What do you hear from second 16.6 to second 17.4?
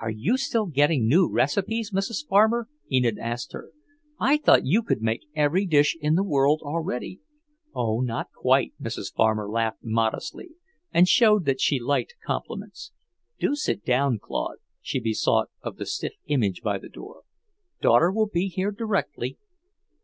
by the door.